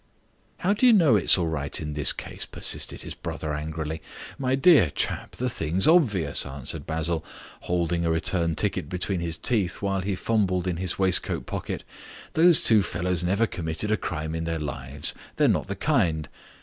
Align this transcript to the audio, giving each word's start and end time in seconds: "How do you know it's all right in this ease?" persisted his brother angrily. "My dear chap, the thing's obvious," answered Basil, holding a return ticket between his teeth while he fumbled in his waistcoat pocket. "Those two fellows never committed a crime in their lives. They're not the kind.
"How 0.57 0.73
do 0.73 0.87
you 0.87 0.93
know 0.93 1.15
it's 1.15 1.37
all 1.37 1.45
right 1.47 1.79
in 1.79 1.93
this 1.93 2.11
ease?" 2.27 2.45
persisted 2.47 3.01
his 3.01 3.13
brother 3.13 3.53
angrily. 3.53 4.01
"My 4.39 4.55
dear 4.55 4.89
chap, 4.89 5.35
the 5.35 5.47
thing's 5.47 5.85
obvious," 5.85 6.43
answered 6.43 6.87
Basil, 6.87 7.23
holding 7.59 8.03
a 8.03 8.09
return 8.09 8.55
ticket 8.55 8.89
between 8.89 9.19
his 9.19 9.37
teeth 9.37 9.79
while 9.79 10.01
he 10.01 10.15
fumbled 10.15 10.65
in 10.67 10.77
his 10.77 10.97
waistcoat 10.97 11.45
pocket. 11.45 11.83
"Those 12.33 12.63
two 12.63 12.81
fellows 12.81 13.23
never 13.23 13.45
committed 13.45 13.91
a 13.91 13.95
crime 13.97 14.33
in 14.33 14.45
their 14.45 14.57
lives. 14.57 15.13
They're 15.35 15.47
not 15.47 15.67
the 15.67 15.75
kind. 15.75 16.27